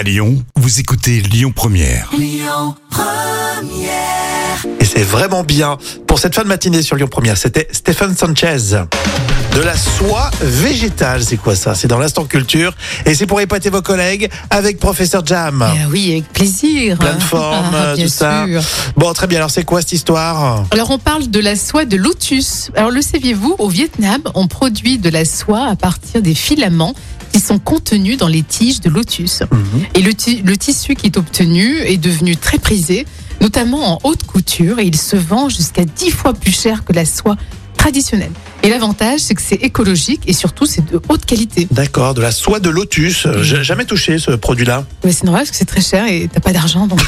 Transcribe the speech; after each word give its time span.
À 0.00 0.02
Lyon, 0.02 0.42
vous 0.56 0.80
écoutez 0.80 1.20
Lyon 1.20 1.52
Première. 1.54 2.08
Et 4.80 4.84
c'est 4.86 5.02
vraiment 5.02 5.44
bien 5.44 5.76
pour 6.06 6.18
cette 6.18 6.34
fin 6.34 6.42
de 6.42 6.48
matinée 6.48 6.80
sur 6.80 6.96
Lyon 6.96 7.06
Première. 7.06 7.36
C'était 7.36 7.68
Stéphane 7.70 8.16
Sanchez. 8.16 8.56
De 9.54 9.60
la 9.60 9.76
soie 9.76 10.30
végétale, 10.40 11.22
c'est 11.22 11.36
quoi 11.36 11.54
ça? 11.54 11.74
C'est 11.74 11.86
dans 11.86 11.98
l'instant 11.98 12.24
culture. 12.24 12.72
Et 13.04 13.14
c'est 13.14 13.26
pour 13.26 13.42
épater 13.42 13.68
vos 13.68 13.82
collègues 13.82 14.30
avec 14.48 14.78
Professeur 14.78 15.20
Jam. 15.26 15.62
Eh 15.76 15.84
oui, 15.90 16.12
avec 16.12 16.32
plaisir. 16.32 16.96
Plein 16.96 17.16
de 17.16 17.22
formes, 17.22 17.74
Ah, 17.76 17.94
bien 17.94 18.04
tout 18.06 18.10
ça. 18.10 18.46
sûr. 18.46 18.62
Bon, 18.96 19.12
très 19.12 19.26
bien. 19.26 19.36
Alors, 19.40 19.50
c'est 19.50 19.64
quoi 19.64 19.82
cette 19.82 19.92
histoire? 19.92 20.64
Alors 20.70 20.90
on 20.92 20.98
parle 20.98 21.28
de 21.28 21.40
la 21.40 21.56
soie 21.56 21.84
de 21.84 21.98
lotus. 21.98 22.70
Alors 22.74 22.90
le 22.90 23.02
saviez-vous, 23.02 23.54
au 23.58 23.68
Vietnam, 23.68 24.22
on 24.34 24.46
produit 24.48 24.96
de 24.96 25.10
la 25.10 25.26
soie 25.26 25.66
à 25.68 25.76
partir 25.76 26.22
des 26.22 26.34
filaments 26.34 26.94
qui 27.40 27.46
sont 27.46 27.58
contenus 27.58 28.18
dans 28.18 28.28
les 28.28 28.42
tiges 28.42 28.80
de 28.80 28.90
lotus. 28.90 29.42
Et 29.94 30.02
le, 30.02 30.12
ti- 30.12 30.42
le 30.44 30.56
tissu 30.58 30.94
qui 30.94 31.06
est 31.06 31.16
obtenu 31.16 31.78
est 31.78 31.96
devenu 31.96 32.36
très 32.36 32.58
prisé, 32.58 33.06
notamment 33.40 33.94
en 33.94 33.98
haute 34.04 34.24
couture, 34.24 34.78
et 34.78 34.84
il 34.84 34.96
se 34.98 35.16
vend 35.16 35.48
jusqu'à 35.48 35.84
10 35.86 36.10
fois 36.10 36.34
plus 36.34 36.52
cher 36.54 36.84
que 36.84 36.92
la 36.92 37.06
soie 37.06 37.36
traditionnelle. 37.78 38.32
Et 38.62 38.68
l'avantage, 38.68 39.20
c'est 39.20 39.34
que 39.34 39.40
c'est 39.40 39.54
écologique 39.54 40.20
et 40.26 40.34
surtout 40.34 40.66
c'est 40.66 40.84
de 40.84 41.00
haute 41.08 41.24
qualité. 41.24 41.66
D'accord, 41.70 42.12
de 42.12 42.20
la 42.20 42.30
soie 42.30 42.60
de 42.60 42.68
lotus. 42.68 43.24
Euh, 43.24 43.42
J'ai 43.42 43.64
jamais 43.64 43.86
touché 43.86 44.18
ce 44.18 44.32
produit-là. 44.32 44.84
Mais 45.02 45.12
c'est 45.12 45.24
normal 45.24 45.44
parce 45.44 45.50
que 45.52 45.56
c'est 45.56 45.64
très 45.64 45.80
cher 45.80 46.04
et 46.06 46.28
t'as 46.30 46.40
pas 46.40 46.52
d'argent 46.52 46.86
donc 46.86 47.00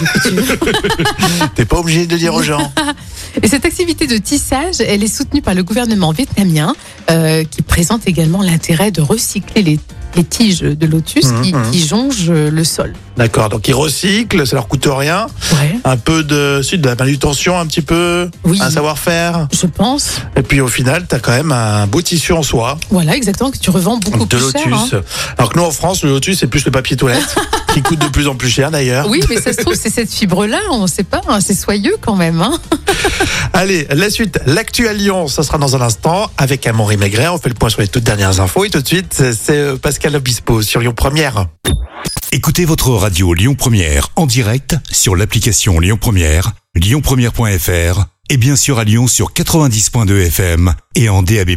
T'es 1.55 1.67
pas 1.67 1.77
obligé 1.79 2.07
de 2.07 2.13
le 2.13 2.19
dire 2.19 2.33
aux 2.33 2.43
gens. 2.43 2.73
Et 3.43 3.49
cette 3.49 3.67
activité 3.67 4.07
de 4.07 4.17
tissage, 4.17 4.81
elle 4.81 5.03
est 5.03 5.15
soutenue 5.15 5.43
par 5.43 5.55
le 5.55 5.63
gouvernement 5.63 6.13
vietnamien, 6.13 6.75
euh, 7.11 7.45
qui 7.45 7.61
présente 7.61 8.07
également 8.07 8.43
l'intérêt 8.43 8.91
de 8.91 9.03
recycler 9.03 9.63
les, 9.63 9.79
les 10.17 10.25
tiges 10.25 10.61
de 10.61 10.87
lotus 10.87 11.27
qui, 11.43 11.53
Mhm. 11.55 11.71
qui 11.71 11.87
jongent 11.87 12.31
le 12.31 12.65
sol. 12.65 12.93
D'accord, 13.17 13.49
donc 13.51 13.69
ils 13.69 13.75
recyclent, 13.75 14.47
ça 14.47 14.57
leur 14.57 14.69
coûte 14.69 14.87
rien. 14.91 15.27
Ouais. 15.53 15.77
Un 15.85 15.97
peu 15.99 16.23
de, 16.25 16.63
de 16.77 16.87
la 16.89 16.95
manutention, 16.95 17.59
un 17.59 17.67
petit 17.67 17.83
peu, 17.83 18.31
Oui. 18.45 18.59
un 18.63 18.71
savoir-faire. 18.71 19.49
Je 19.53 19.67
pense, 19.67 20.17
Et 20.37 20.43
puis 20.43 20.61
au 20.61 20.69
final, 20.69 21.05
t'as 21.07 21.19
quand 21.19 21.33
même 21.33 21.53
un 21.53 21.87
beau 21.87 22.01
tissu 22.03 22.33
en 22.33 22.43
soie. 22.43 22.79
voilà, 22.91 23.15
exactement, 23.17 23.51
que 23.51 23.59
tu 23.59 23.71
revends 23.71 23.99
beaucoup 23.99 24.25
de 24.25 24.37
plus 24.37 24.39
lotus. 24.41 24.63
cher. 24.91 24.99
hein. 24.99 25.03
Alors 25.39 25.53
que 25.53 25.59
nous 25.59 25.65
en 25.65 25.71
France, 25.71 26.03
le 26.05 26.11
lotus 26.11 26.39
c'est 26.41 26.47
plus 26.47 26.65
le 26.65 26.71
papier 26.71 26.97
toilette 26.97 27.35
qui 27.73 27.83
coûte 27.83 28.01
de 28.01 28.09
plus 28.09 28.29
en 28.29 28.35
plus 28.35 28.51
cher 28.51 28.71
d'ailleurs. 28.71 29.09
Oui, 29.09 29.23
mais 29.29 29.41
ça 29.41 29.53
se 29.53 29.59
trouve, 29.59 29.75
c'est 29.75 29.91
cette 29.91 30.13
fibre-là, 30.13 30.59
on 30.71 30.83
ne 30.83 30.87
sait 30.87 31.05
pas, 31.05 31.23
hein, 31.29 31.41
c'est 31.41 31.55
soyeux 31.55 31.97
quand 32.01 32.17
même. 32.17 32.41
Hein. 32.41 32.59
Allez, 33.53 33.87
la 33.91 34.11
suite, 34.11 34.41
l'actu 34.47 34.89
à 34.89 34.93
Lyon, 34.93 35.29
ça 35.29 35.43
sera 35.43 35.59
dans 35.59 35.75
un 35.77 35.81
instant 35.81 36.31
avec 36.37 36.67
Amaury 36.67 36.97
Maigret. 36.97 37.29
On 37.29 37.39
fait 37.39 37.49
le 37.49 37.55
point 37.55 37.71
sur 37.71 37.81
les 37.81 37.89
toutes 37.89 38.05
dernières 38.05 38.41
infos 38.41 38.65
et 38.65 38.71
tout 38.71 38.83
de 38.83 38.87
suite, 38.87 39.15
c'est 39.15 39.57
euh, 39.57 39.77
Pascal 39.77 40.15
Obispo 40.17 40.63
sur 40.63 40.81
Lyon 40.81 40.93
Première. 40.95 41.47
Écoutez 42.31 42.65
votre 42.65 42.91
radio 42.91 43.35
Lyon 43.35 43.55
Première 43.55 44.09
en 44.17 44.27
direct 44.27 44.77
sur 44.91 45.17
l'application 45.17 45.81
Lyon 45.81 45.99
Première, 46.01 46.53
lyonpremière.fr 46.75 48.05
et 48.29 48.37
bien 48.37 48.57
sûr 48.57 48.79
à 48.79 48.85
Lyon 48.85 49.07
sur 49.07 49.33
90.2 49.33 50.27
FM 50.27 50.75
et 50.95 51.09
en 51.09 51.23
DAB+. 51.23 51.57